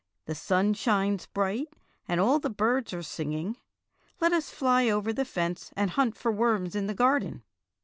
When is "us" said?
4.33-4.49